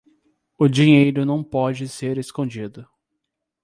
O 0.57 0.67
dinheiro 0.67 1.27
não 1.27 1.43
pode 1.43 1.87
ser 1.87 2.17
escondido. 2.17 2.89